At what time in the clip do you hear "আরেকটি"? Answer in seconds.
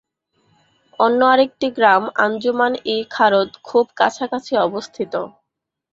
1.25-1.67